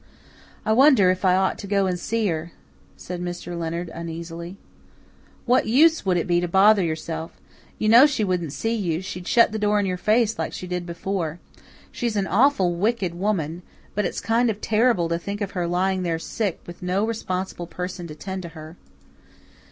[0.65, 2.53] "I wonder if I ought to go and see her,"
[2.97, 3.55] said Mr.
[3.55, 4.57] Leonard uneasily.
[5.45, 7.39] "What use would it be to bother yourself?
[7.77, 10.65] You know she wouldn't see you she'd shut the door in your face like she
[10.65, 11.37] did before.
[11.91, 13.61] She's an awful wicked woman
[13.93, 17.67] but it's kind of terrible to think of her lying there sick, with no responsible
[17.67, 18.77] person to tend her."